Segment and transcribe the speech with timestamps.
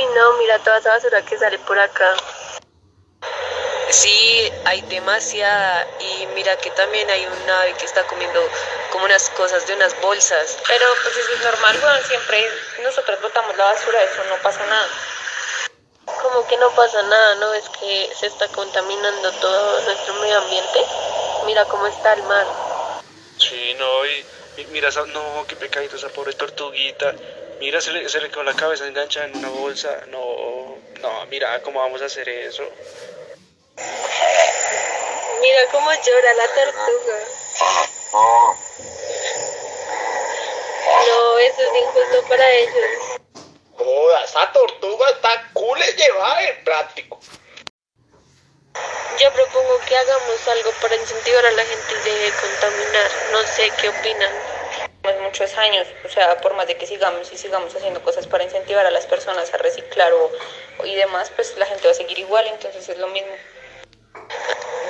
[0.00, 2.14] Uy, no, mira toda esa basura que sale por acá.
[3.90, 8.40] Sí, hay demasiada y mira que también hay un ave que está comiendo
[8.92, 10.58] como unas cosas de unas bolsas.
[10.66, 12.50] Pero pues eso es normal, weón, siempre
[12.82, 14.88] nosotros botamos la basura, eso no pasa nada.
[16.22, 17.52] Como que no pasa nada, ¿no?
[17.52, 20.80] Es que se está contaminando todo nuestro medio ambiente.
[21.44, 22.46] Mira cómo está el mar.
[23.36, 24.26] Sí, no, y,
[24.56, 27.14] y mira, esa, no, qué pecadito esa pobre tortuguita.
[27.60, 30.06] Mira, se le, se le quedó la cabeza enganchada en una bolsa.
[30.08, 32.66] No, no, mira, ¿cómo vamos a hacer eso?
[35.40, 37.18] Mira cómo llora la tortuga.
[41.06, 43.20] No, eso es injusto para ellos.
[43.76, 47.20] Joda, esa tortuga está cool de llevar en práctico.
[49.18, 53.10] Yo propongo que hagamos algo para incentivar a la gente de contaminar.
[53.32, 54.49] No sé qué opinan.
[55.02, 58.44] Tenemos muchos años, o sea, por más de que sigamos y sigamos haciendo cosas para
[58.44, 60.30] incentivar a las personas a reciclar o
[60.84, 63.32] y demás, pues la gente va a seguir igual, entonces es lo mismo.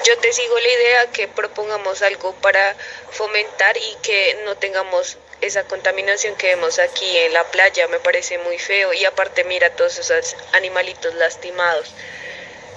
[0.04, 2.74] Yo te sigo la idea que propongamos algo para
[3.10, 8.38] fomentar y que no tengamos esa contaminación que vemos aquí en la playa, me parece
[8.38, 11.92] muy feo y aparte mira todos esos animalitos lastimados.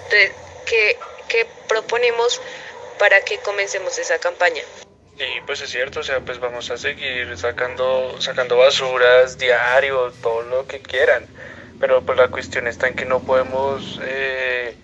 [0.03, 0.31] Entonces,
[0.65, 2.41] ¿qué, qué proponemos
[2.99, 4.63] para que comencemos esa campaña?
[5.17, 10.41] Y pues es cierto, o sea, pues vamos a seguir sacando, sacando basuras diario, todo
[10.43, 11.27] lo que quieran.
[11.79, 14.75] Pero pues la cuestión está en que no podemos eh,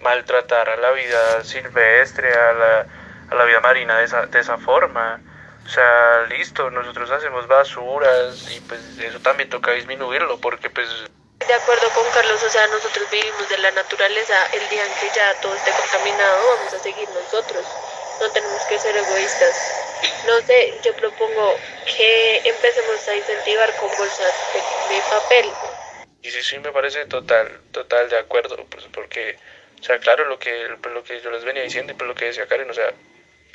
[0.00, 2.86] maltratar a la vida silvestre, a la,
[3.30, 5.20] a la vida marina de esa, de esa forma.
[5.64, 10.88] O sea, listo, nosotros hacemos basuras y pues eso también toca disminuirlo porque pues
[11.46, 14.34] De acuerdo con Carlos, o sea, nosotros vivimos de la naturaleza.
[14.54, 17.66] El día en que ya todo esté contaminado, vamos a seguir nosotros.
[18.88, 20.24] Ser egoístas.
[20.26, 25.46] No sé, yo propongo que empecemos a incentivar con bolsas de, de papel.
[26.22, 29.36] Y sí, sí, me parece total, total de acuerdo, pues, porque,
[29.78, 32.24] o sea, claro, lo que, lo que yo les venía diciendo y pues lo que
[32.24, 32.94] decía Karen, o sea,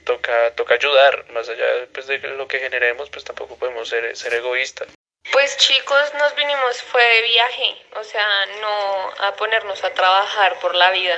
[0.06, 4.36] toca, toca ayudar, más allá pues, de lo que generemos, pues tampoco podemos ser, ser
[4.36, 4.90] egoístas.
[5.32, 10.76] Pues chicos, nos vinimos, fue de viaje, o sea, no a ponernos a trabajar por
[10.76, 11.18] la vida,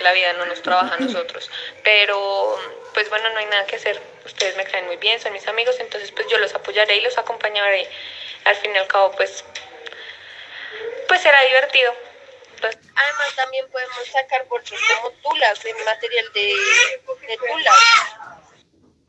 [0.00, 1.50] la vida no nos trabaja a nosotros,
[1.82, 5.46] pero pues bueno, no hay nada que hacer, ustedes me caen muy bien, son mis
[5.48, 7.88] amigos, entonces pues yo los apoyaré y los acompañaré,
[8.44, 9.44] al fin y al cabo pues,
[11.08, 11.94] pues será divertido.
[12.60, 16.54] Pues, Además, también podemos sacar bolsas como tulas, de material de,
[17.26, 17.74] de tulas.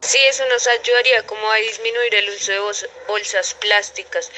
[0.02, 4.31] Sí, eso nos ayudaría como a disminuir el uso de bolsas plásticas.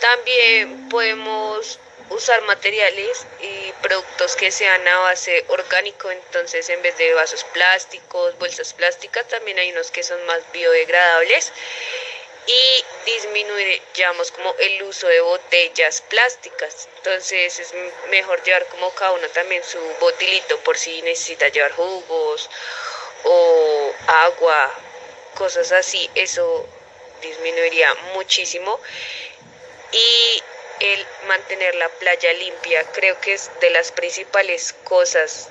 [0.00, 1.78] También podemos
[2.10, 8.36] usar materiales y productos que sean a base orgánico, entonces en vez de vasos plásticos,
[8.38, 11.52] bolsas plásticas, también hay unos que son más biodegradables
[12.46, 16.88] y disminuir, digamos, como el uso de botellas plásticas.
[16.96, 17.74] Entonces es
[18.08, 22.48] mejor llevar como cada uno también su botilito por si necesita llevar jugos
[23.24, 24.72] o agua,
[25.34, 26.10] cosas así.
[26.14, 26.66] Eso
[27.20, 28.80] disminuiría muchísimo.
[29.92, 30.42] Y
[30.92, 32.84] el mantener la playa limpia.
[32.92, 35.48] Creo que es de las principales cosas